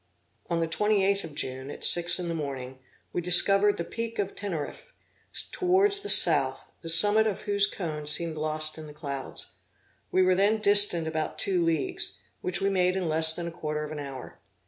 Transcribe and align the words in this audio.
On 0.49 0.61
the 0.61 0.67
28th 0.67 1.23
of 1.25 1.35
June, 1.35 1.69
at 1.69 1.85
six 1.85 2.17
in 2.17 2.27
the 2.27 2.33
morning, 2.33 2.79
we 3.13 3.21
discovered 3.21 3.77
the 3.77 3.83
Peak 3.83 4.17
of 4.17 4.35
Teneriffe, 4.35 4.93
towards 5.51 6.01
the 6.01 6.09
south, 6.09 6.71
the 6.81 6.89
summit 6.89 7.27
of 7.27 7.41
whose 7.41 7.67
cone 7.67 8.07
seemed 8.07 8.35
lost 8.35 8.79
in 8.79 8.87
the 8.87 8.93
clouds. 8.95 9.51
We 10.11 10.23
were 10.23 10.33
then 10.33 10.57
distant 10.57 11.07
about 11.07 11.37
two 11.37 11.63
leagues, 11.63 12.17
which 12.41 12.59
we 12.61 12.71
made 12.71 12.95
in 12.95 13.07
less 13.09 13.35
than 13.35 13.47
a 13.47 13.51
quarter 13.51 13.83
of 13.83 13.91
an 13.91 13.99
hour. 13.99 14.39